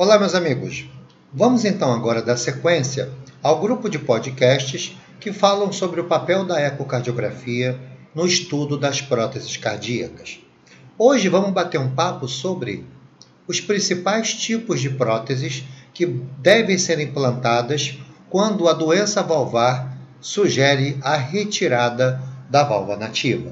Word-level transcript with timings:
Olá, 0.00 0.16
meus 0.16 0.36
amigos. 0.36 0.88
Vamos 1.34 1.64
então 1.64 1.92
agora 1.92 2.22
dar 2.22 2.36
sequência 2.36 3.10
ao 3.42 3.58
grupo 3.58 3.90
de 3.90 3.98
podcasts 3.98 4.96
que 5.18 5.32
falam 5.32 5.72
sobre 5.72 6.00
o 6.00 6.04
papel 6.04 6.44
da 6.44 6.60
ecocardiografia 6.60 7.76
no 8.14 8.24
estudo 8.24 8.78
das 8.78 9.00
próteses 9.00 9.56
cardíacas. 9.56 10.38
Hoje 10.96 11.28
vamos 11.28 11.50
bater 11.50 11.80
um 11.80 11.90
papo 11.90 12.28
sobre 12.28 12.86
os 13.48 13.60
principais 13.60 14.34
tipos 14.34 14.80
de 14.80 14.88
próteses 14.88 15.64
que 15.92 16.06
devem 16.06 16.78
ser 16.78 17.00
implantadas 17.00 17.98
quando 18.30 18.68
a 18.68 18.74
doença 18.74 19.20
valvar 19.20 19.98
sugere 20.20 20.96
a 21.02 21.16
retirada 21.16 22.22
da 22.48 22.62
válvula 22.62 22.96
nativa. 22.96 23.50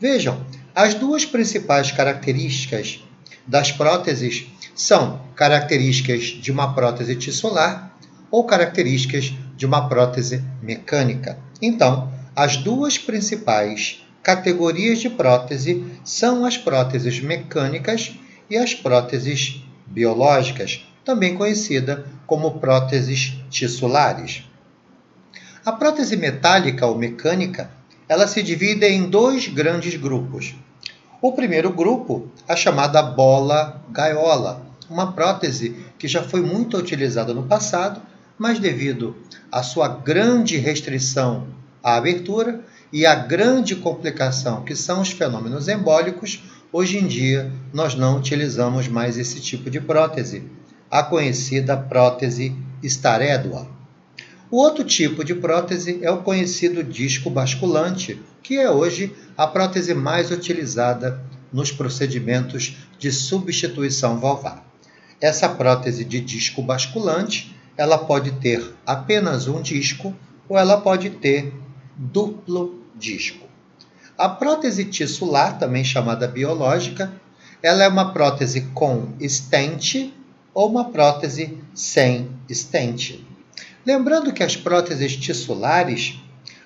Vejam, 0.00 0.44
as 0.74 0.94
duas 0.94 1.24
principais 1.24 1.92
características 1.92 3.04
das 3.46 3.70
próteses 3.70 4.48
são 4.76 5.20
características 5.34 6.22
de 6.22 6.52
uma 6.52 6.74
prótese 6.74 7.16
tissular 7.16 7.96
ou 8.30 8.44
características 8.44 9.32
de 9.56 9.64
uma 9.64 9.88
prótese 9.88 10.44
mecânica. 10.62 11.38
Então, 11.60 12.12
as 12.36 12.58
duas 12.58 12.98
principais 12.98 14.06
categorias 14.22 14.98
de 14.98 15.08
prótese 15.08 15.84
são 16.04 16.44
as 16.44 16.58
próteses 16.58 17.20
mecânicas 17.20 18.14
e 18.50 18.56
as 18.56 18.74
próteses 18.74 19.64
biológicas, 19.86 20.84
também 21.04 21.34
conhecida 21.34 22.04
como 22.26 22.58
próteses 22.58 23.38
tissulares. 23.48 24.44
A 25.64 25.72
prótese 25.72 26.16
metálica 26.16 26.86
ou 26.86 26.98
mecânica, 26.98 27.70
ela 28.08 28.26
se 28.26 28.42
divide 28.42 28.86
em 28.86 29.08
dois 29.08 29.48
grandes 29.48 29.96
grupos. 29.96 30.54
O 31.22 31.32
primeiro 31.32 31.70
grupo, 31.70 32.28
a 32.46 32.54
chamada 32.54 33.02
bola 33.02 33.82
gaiola, 33.90 34.65
uma 34.88 35.12
prótese 35.12 35.76
que 35.98 36.08
já 36.08 36.22
foi 36.22 36.40
muito 36.40 36.76
utilizada 36.76 37.34
no 37.34 37.44
passado, 37.44 38.00
mas 38.38 38.58
devido 38.58 39.16
à 39.50 39.62
sua 39.62 39.88
grande 39.88 40.56
restrição 40.56 41.48
à 41.82 41.96
abertura 41.96 42.60
e 42.92 43.06
à 43.06 43.14
grande 43.14 43.76
complicação 43.76 44.64
que 44.64 44.74
são 44.74 45.00
os 45.00 45.10
fenômenos 45.10 45.68
embólicos, 45.68 46.42
hoje 46.72 46.98
em 46.98 47.06
dia 47.06 47.50
nós 47.72 47.94
não 47.94 48.18
utilizamos 48.18 48.88
mais 48.88 49.16
esse 49.16 49.40
tipo 49.40 49.70
de 49.70 49.80
prótese, 49.80 50.42
a 50.90 51.02
conhecida 51.02 51.76
prótese 51.76 52.54
estarédua. 52.82 53.68
O 54.50 54.58
outro 54.58 54.84
tipo 54.84 55.24
de 55.24 55.34
prótese 55.34 55.98
é 56.02 56.10
o 56.10 56.22
conhecido 56.22 56.82
disco 56.82 57.28
basculante, 57.28 58.20
que 58.42 58.56
é 58.56 58.70
hoje 58.70 59.12
a 59.36 59.46
prótese 59.46 59.92
mais 59.92 60.30
utilizada 60.30 61.20
nos 61.52 61.72
procedimentos 61.72 62.76
de 62.98 63.10
substituição 63.10 64.20
valvar. 64.20 64.65
Essa 65.20 65.48
prótese 65.48 66.04
de 66.04 66.20
disco 66.20 66.62
basculante, 66.62 67.56
ela 67.76 67.98
pode 67.98 68.32
ter 68.32 68.74
apenas 68.84 69.48
um 69.48 69.62
disco 69.62 70.14
ou 70.48 70.58
ela 70.58 70.80
pode 70.80 71.10
ter 71.10 71.52
duplo 71.96 72.82
disco. 72.94 73.46
A 74.18 74.28
prótese 74.28 74.84
tissular, 74.84 75.58
também 75.58 75.84
chamada 75.84 76.28
biológica, 76.28 77.12
ela 77.62 77.84
é 77.84 77.88
uma 77.88 78.12
prótese 78.12 78.62
com 78.74 79.08
stent 79.26 80.12
ou 80.54 80.70
uma 80.70 80.90
prótese 80.90 81.58
sem 81.74 82.30
stent. 82.50 83.20
Lembrando 83.84 84.32
que 84.32 84.42
as 84.42 84.56
próteses 84.56 85.16
tissulares, 85.16 86.18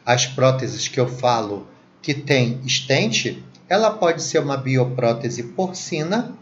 as 0.05 0.27
próteses 0.27 0.89
que 0.89 0.99
eu 0.99 1.09
falo 1.09 1.67
que 2.03 2.15
tem 2.15 2.61
stent, 2.69 3.43
ela 3.69 3.91
pode 3.91 4.23
ser 4.23 4.41
uma 4.41 4.57
bioprótese 4.57 5.43
porcina 5.43 6.35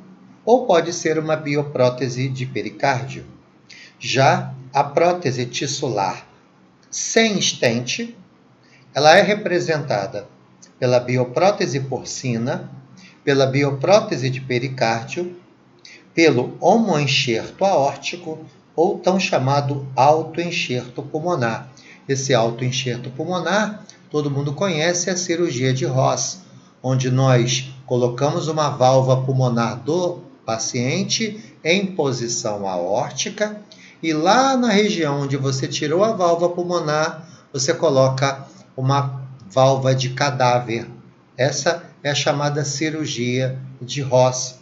ou 0.49 0.65
pode 0.65 0.95
ser 0.95 1.19
uma 1.19 1.37
bioprótese 1.37 2.27
de 2.27 2.47
pericárdio. 2.47 3.23
Já 4.01 4.55
a 4.73 4.83
prótese 4.83 5.45
tissular 5.45 6.27
sem 6.91 7.39
stent, 7.39 8.15
ela 8.95 9.15
é 9.15 9.21
representada 9.21 10.27
pela 10.79 11.01
bioprótese 11.01 11.81
porcina, 11.81 12.71
pela 13.23 13.45
bioprótese 13.45 14.31
de 14.31 14.41
pericárdio, 14.41 15.37
pelo 16.15 16.57
homoenxerto 16.63 17.63
aórtico 17.63 18.39
ou 18.75 18.99
tão 18.99 19.21
chamado 19.21 19.87
autoenxerto 19.95 21.03
pulmonar. 21.03 21.69
Esse 22.09 22.33
autoenxerto 22.33 23.11
pulmonar, 23.11 23.85
todo 24.11 24.31
mundo 24.31 24.55
conhece 24.55 25.11
a 25.11 25.17
cirurgia 25.17 25.75
de 25.75 25.85
Ross, 25.85 26.41
onde 26.83 27.11
nós 27.11 27.71
colocamos 27.85 28.49
uma 28.49 28.71
válvula 28.71 29.23
pulmonar 29.27 29.77
do 29.81 30.27
paciente 30.49 31.55
em 31.63 31.85
posição 31.85 32.67
aórtica 32.67 33.61
e 34.03 34.15
lá 34.15 34.57
na 34.57 34.71
região 34.71 35.21
onde 35.21 35.37
você 35.37 35.69
tirou 35.69 36.03
a 36.03 36.13
válvula 36.13 36.55
pulmonar, 36.55 37.29
você 37.53 37.75
coloca 37.75 38.47
uma 38.75 39.29
válvula 39.51 39.95
de 39.95 40.09
cadáver. 40.09 40.89
Essa 41.37 41.85
é 42.03 42.09
a 42.09 42.15
chamada 42.15 42.65
cirurgia 42.65 43.59
de 43.83 44.01
Ross. 44.01 44.59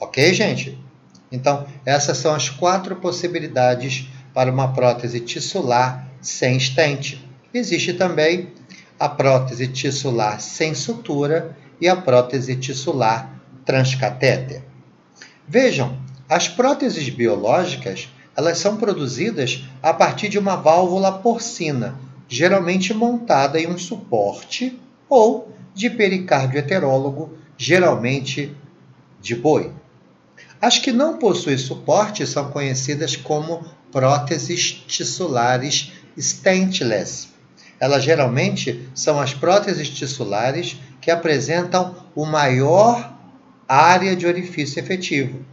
Ok, 0.00 0.32
gente? 0.32 0.82
Então, 1.30 1.66
essas 1.84 2.16
são 2.16 2.34
as 2.34 2.48
quatro 2.48 2.96
possibilidades 2.96 4.08
para 4.32 4.50
uma 4.50 4.72
prótese 4.72 5.20
tissular 5.20 6.08
sem 6.22 6.58
stent. 6.58 7.18
Existe 7.52 7.92
também 7.92 8.50
a 8.98 9.10
prótese 9.10 9.68
tissular 9.68 10.40
sem 10.40 10.74
sutura 10.74 11.54
e 11.78 11.86
a 11.86 11.94
prótese 11.94 12.56
tissular 12.56 13.38
transcatéter. 13.66 14.67
Vejam, 15.48 15.96
as 16.28 16.46
próteses 16.46 17.08
biológicas, 17.08 18.06
elas 18.36 18.58
são 18.58 18.76
produzidas 18.76 19.64
a 19.82 19.94
partir 19.94 20.28
de 20.28 20.38
uma 20.38 20.56
válvula 20.56 21.10
porcina, 21.10 21.98
geralmente 22.28 22.92
montada 22.92 23.58
em 23.58 23.66
um 23.66 23.78
suporte 23.78 24.78
ou 25.08 25.50
de 25.74 25.88
pericárdio 25.88 26.58
heterólogo, 26.58 27.32
geralmente 27.56 28.54
de 29.22 29.34
boi. 29.34 29.72
As 30.60 30.78
que 30.78 30.92
não 30.92 31.16
possuem 31.16 31.56
suporte 31.56 32.26
são 32.26 32.50
conhecidas 32.50 33.16
como 33.16 33.64
próteses 33.90 34.84
tissulares 34.86 35.92
stentless. 36.18 37.28
Elas 37.80 38.04
geralmente 38.04 38.86
são 38.94 39.18
as 39.18 39.32
próteses 39.32 39.88
tissulares 39.88 40.76
que 41.00 41.10
apresentam 41.10 41.96
o 42.14 42.26
maior 42.26 43.17
área 43.68 44.16
de 44.16 44.26
orifício 44.26 44.80
efetivo. 44.80 45.44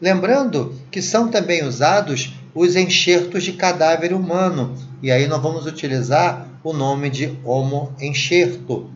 Lembrando 0.00 0.74
que 0.90 1.00
são 1.00 1.28
também 1.28 1.64
usados 1.64 2.34
os 2.52 2.74
enxertos 2.74 3.44
de 3.44 3.52
cadáver 3.52 4.12
humano, 4.12 4.74
e 5.00 5.10
aí 5.12 5.28
nós 5.28 5.40
vamos 5.40 5.64
utilizar 5.64 6.48
o 6.64 6.72
nome 6.72 7.08
de 7.08 7.38
homo-enxerto. 7.44 8.90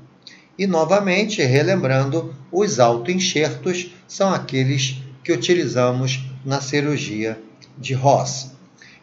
E 0.58 0.66
novamente, 0.66 1.42
relembrando, 1.42 2.34
os 2.50 2.80
autoenxertos 2.80 3.92
são 4.08 4.32
aqueles 4.32 5.00
que 5.22 5.32
utilizamos 5.32 6.24
na 6.44 6.60
cirurgia 6.60 7.38
de 7.78 7.94
Ross. 7.94 8.52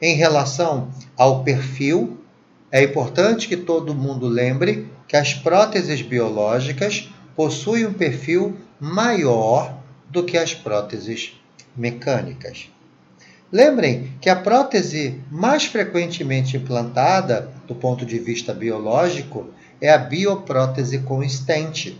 Em 0.01 0.15
relação 0.15 0.89
ao 1.15 1.43
perfil, 1.43 2.17
é 2.71 2.83
importante 2.83 3.47
que 3.47 3.55
todo 3.55 3.95
mundo 3.95 4.27
lembre 4.27 4.89
que 5.07 5.15
as 5.15 5.33
próteses 5.33 6.01
biológicas 6.01 7.07
possuem 7.35 7.85
um 7.85 7.93
perfil 7.93 8.57
maior 8.83 9.77
do 10.09 10.25
que 10.25 10.37
as 10.37 10.53
próteses 10.53 11.39
mecânicas. 11.73 12.69
Lembrem 13.49 14.11
que 14.19 14.29
a 14.29 14.35
prótese 14.35 15.21
mais 15.31 15.63
frequentemente 15.63 16.57
implantada, 16.57 17.49
do 17.65 17.73
ponto 17.73 18.05
de 18.05 18.19
vista 18.19 18.53
biológico, 18.53 19.47
é 19.79 19.89
a 19.89 19.97
bioprótese 19.97 20.99
com 20.99 21.23
stent, 21.23 21.95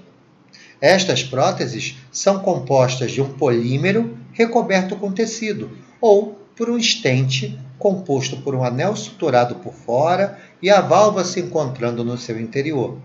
estas 0.81 1.23
próteses 1.23 1.95
são 2.11 2.39
compostas 2.39 3.13
de 3.13 3.21
um 3.21 3.29
polímero 3.29 4.17
recoberto 4.33 4.97
com 4.97 5.13
tecido 5.13 5.71
ou 6.01 6.37
por 6.53 6.69
um 6.69 6.77
estente 6.77 7.57
composto 7.79 8.41
por 8.41 8.53
um 8.53 8.65
anel 8.65 8.93
suturado 8.93 9.55
por 9.55 9.73
fora 9.73 10.37
e 10.61 10.69
a 10.69 10.81
válvula 10.81 11.23
se 11.23 11.39
encontrando 11.39 12.03
no 12.03 12.17
seu 12.17 12.37
interior. 12.37 12.97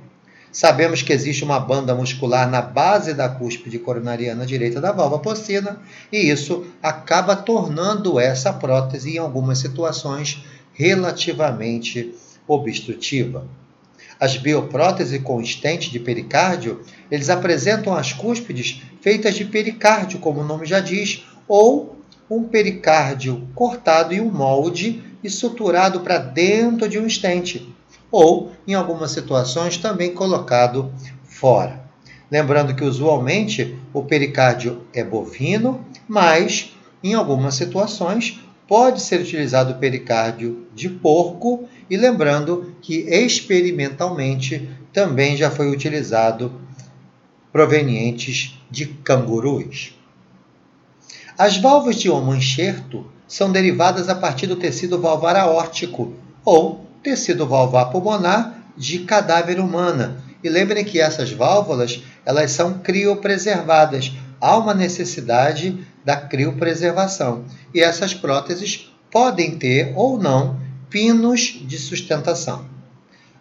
Sabemos 0.58 1.02
que 1.02 1.12
existe 1.12 1.44
uma 1.44 1.60
banda 1.60 1.94
muscular 1.94 2.50
na 2.50 2.60
base 2.60 3.14
da 3.14 3.28
cúspide 3.28 3.78
coronariana 3.78 4.44
direita 4.44 4.80
da 4.80 4.90
válvula 4.90 5.22
porcina 5.22 5.80
e 6.10 6.16
isso 6.16 6.66
acaba 6.82 7.36
tornando 7.36 8.18
essa 8.18 8.52
prótese, 8.52 9.14
em 9.14 9.18
algumas 9.18 9.60
situações, 9.60 10.42
relativamente 10.72 12.12
obstrutiva. 12.44 13.46
As 14.18 14.36
biopróteses 14.36 15.22
com 15.22 15.40
estente 15.40 15.92
de 15.92 16.00
pericárdio, 16.00 16.82
eles 17.08 17.30
apresentam 17.30 17.94
as 17.94 18.12
cúspides 18.12 18.82
feitas 19.00 19.36
de 19.36 19.44
pericárdio, 19.44 20.18
como 20.18 20.40
o 20.40 20.44
nome 20.44 20.66
já 20.66 20.80
diz, 20.80 21.24
ou 21.46 22.00
um 22.28 22.42
pericárdio 22.42 23.46
cortado 23.54 24.12
em 24.12 24.20
um 24.20 24.28
molde 24.28 25.04
e 25.22 25.30
suturado 25.30 26.00
para 26.00 26.18
dentro 26.18 26.88
de 26.88 26.98
um 26.98 27.06
estente, 27.06 27.72
ou, 28.10 28.52
em 28.66 28.74
algumas 28.74 29.10
situações, 29.10 29.76
também 29.76 30.14
colocado 30.14 30.92
fora. 31.24 31.88
Lembrando 32.30 32.74
que 32.74 32.84
usualmente 32.84 33.78
o 33.92 34.02
pericárdio 34.02 34.82
é 34.92 35.02
bovino, 35.02 35.84
mas 36.06 36.72
em 37.02 37.14
algumas 37.14 37.54
situações, 37.54 38.40
pode 38.66 39.00
ser 39.00 39.20
utilizado 39.20 39.72
o 39.72 39.78
pericárdio 39.78 40.66
de 40.74 40.88
porco 40.88 41.68
e 41.88 41.96
lembrando 41.96 42.74
que 42.82 43.00
experimentalmente 43.08 44.68
também 44.92 45.36
já 45.36 45.50
foi 45.50 45.70
utilizado 45.70 46.52
provenientes 47.52 48.60
de 48.70 48.86
cangurus. 48.86 49.94
As 51.36 51.56
válvulas 51.56 51.96
de 51.96 52.10
homoenxerto 52.10 53.06
são 53.26 53.50
derivadas 53.50 54.08
a 54.08 54.14
partir 54.14 54.46
do 54.46 54.56
tecido 54.56 55.00
valvar 55.00 55.36
aórtico 55.36 56.12
ou 56.44 56.87
tecido 57.02 57.46
valvar 57.46 57.90
pulmonar 57.90 58.62
de 58.76 59.00
cadáver 59.00 59.60
humana. 59.60 60.22
E 60.42 60.48
lembrem 60.48 60.84
que 60.84 61.00
essas 61.00 61.32
válvulas, 61.32 62.02
elas 62.24 62.50
são 62.52 62.74
criopreservadas. 62.78 64.12
Há 64.40 64.56
uma 64.56 64.74
necessidade 64.74 65.84
da 66.04 66.16
criopreservação. 66.16 67.44
E 67.74 67.80
essas 67.80 68.14
próteses 68.14 68.92
podem 69.10 69.58
ter 69.58 69.92
ou 69.96 70.18
não 70.18 70.60
pinos 70.88 71.40
de 71.62 71.78
sustentação. 71.78 72.64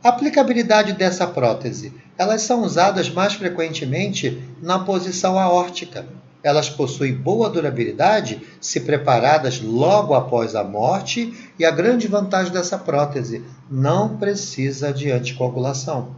Aplicabilidade 0.03 0.93
dessa 0.93 1.27
prótese, 1.27 1.93
elas 2.17 2.41
são 2.41 2.63
usadas 2.63 3.09
mais 3.09 3.33
frequentemente 3.33 4.41
na 4.61 4.79
posição 4.79 5.37
aórtica. 5.37 6.05
Elas 6.47 6.69
possuem 6.69 7.13
boa 7.13 7.49
durabilidade 7.49 8.41
se 8.61 8.79
preparadas 8.79 9.59
logo 9.59 10.13
após 10.13 10.55
a 10.55 10.63
morte 10.63 11.33
e 11.59 11.65
a 11.65 11.71
grande 11.71 12.07
vantagem 12.07 12.53
dessa 12.53 12.77
prótese, 12.77 13.43
não 13.69 14.15
precisa 14.15 14.93
de 14.93 15.11
anticoagulação. 15.11 16.15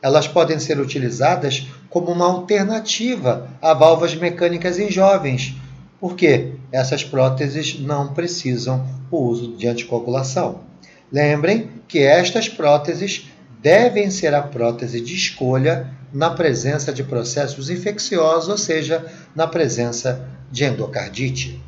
Elas 0.00 0.28
podem 0.28 0.60
ser 0.60 0.78
utilizadas 0.78 1.66
como 1.90 2.12
uma 2.12 2.26
alternativa 2.26 3.48
a 3.60 3.74
válvulas 3.74 4.14
mecânicas 4.14 4.78
em 4.78 4.88
jovens, 4.88 5.56
porque 5.98 6.52
essas 6.70 7.02
próteses 7.02 7.80
não 7.80 8.14
precisam 8.14 8.86
o 9.10 9.18
uso 9.18 9.56
de 9.56 9.66
anticoagulação. 9.66 10.60
Lembrem 11.10 11.68
que 11.88 11.98
estas 11.98 12.48
próteses 12.48 13.28
devem 13.60 14.12
ser 14.12 14.32
a 14.32 14.42
prótese 14.42 15.00
de 15.00 15.12
escolha 15.12 15.90
na 16.12 16.30
presença 16.30 16.92
de 16.92 17.02
processos 17.02 17.70
infecciosos, 17.70 18.48
ou 18.48 18.58
seja, 18.58 19.04
na 19.34 19.46
presença 19.46 20.28
de 20.50 20.64
endocardite. 20.64 21.60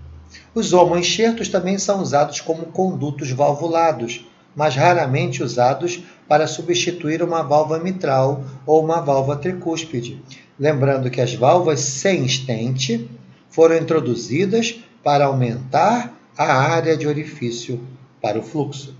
Os 0.54 0.72
homoenxertos 0.72 1.48
também 1.48 1.78
são 1.78 2.00
usados 2.00 2.40
como 2.40 2.66
condutos 2.66 3.30
valvulados, 3.30 4.26
mas 4.54 4.76
raramente 4.76 5.42
usados 5.42 6.04
para 6.28 6.46
substituir 6.46 7.22
uma 7.22 7.42
válvula 7.42 7.80
mitral 7.80 8.44
ou 8.66 8.82
uma 8.84 9.00
válvula 9.00 9.36
tricúspide. 9.36 10.22
Lembrando 10.58 11.10
que 11.10 11.20
as 11.20 11.34
válvulas 11.34 11.80
sem 11.80 12.24
estente 12.24 13.08
foram 13.50 13.76
introduzidas 13.76 14.76
para 15.02 15.26
aumentar 15.26 16.12
a 16.36 16.54
área 16.54 16.96
de 16.96 17.06
orifício 17.06 17.80
para 18.20 18.38
o 18.38 18.42
fluxo. 18.42 18.96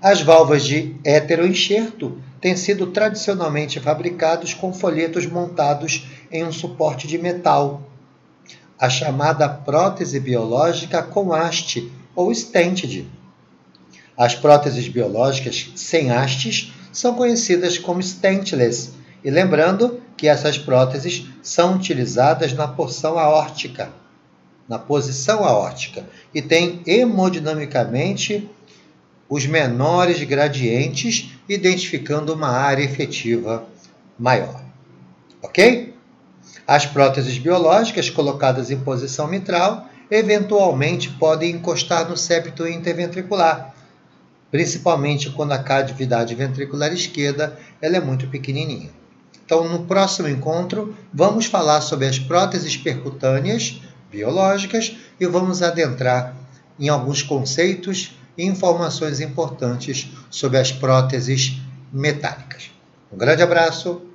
As 0.00 0.22
válvulas 0.22 0.64
de 0.64 0.96
heteroenxerto 1.04 2.18
têm 2.40 2.56
sido 2.56 2.88
tradicionalmente 2.88 3.80
fabricados 3.80 4.54
com 4.54 4.72
folhetos 4.72 5.26
montados 5.26 6.06
em 6.30 6.44
um 6.44 6.52
suporte 6.52 7.06
de 7.06 7.18
metal, 7.18 7.82
a 8.78 8.88
chamada 8.88 9.48
prótese 9.48 10.20
biológica 10.20 11.02
com 11.02 11.32
haste 11.32 11.90
ou 12.14 12.32
stented. 12.32 13.06
As 14.16 14.34
próteses 14.34 14.88
biológicas 14.88 15.72
sem 15.74 16.10
hastes 16.10 16.72
são 16.92 17.14
conhecidas 17.14 17.78
como 17.78 18.02
stentless, 18.02 18.90
e 19.22 19.30
lembrando 19.30 20.00
que 20.16 20.28
essas 20.28 20.56
próteses 20.56 21.26
são 21.42 21.74
utilizadas 21.74 22.52
na 22.52 22.68
porção 22.68 23.18
aórtica, 23.18 23.90
na 24.68 24.78
posição 24.78 25.44
aórtica, 25.44 26.08
e 26.32 26.40
têm 26.40 26.82
hemodinamicamente 26.86 28.48
os 29.28 29.46
menores 29.46 30.22
gradientes, 30.22 31.37
identificando 31.48 32.34
uma 32.34 32.48
área 32.48 32.82
efetiva 32.82 33.66
maior. 34.18 34.62
Ok? 35.42 35.94
As 36.66 36.84
próteses 36.84 37.38
biológicas 37.38 38.10
colocadas 38.10 38.70
em 38.70 38.78
posição 38.78 39.26
mitral 39.26 39.88
eventualmente 40.10 41.10
podem 41.10 41.52
encostar 41.52 42.08
no 42.08 42.16
septo 42.16 42.66
interventricular, 42.66 43.74
principalmente 44.50 45.30
quando 45.30 45.52
a 45.52 45.62
cavidade 45.62 46.34
ventricular 46.34 46.92
esquerda 46.92 47.58
ela 47.80 47.96
é 47.96 48.00
muito 48.00 48.26
pequenininha. 48.28 48.90
Então, 49.44 49.66
no 49.66 49.84
próximo 49.86 50.28
encontro, 50.28 50.94
vamos 51.12 51.46
falar 51.46 51.80
sobre 51.80 52.06
as 52.06 52.18
próteses 52.18 52.76
percutâneas 52.76 53.80
biológicas 54.10 54.96
e 55.18 55.26
vamos 55.26 55.62
adentrar 55.62 56.34
em 56.78 56.88
alguns 56.88 57.22
conceitos 57.22 58.17
informações 58.38 59.20
importantes 59.20 60.10
sobre 60.30 60.58
as 60.58 60.70
próteses 60.70 61.60
metálicas. 61.92 62.70
Um 63.12 63.18
grande 63.18 63.42
abraço 63.42 64.07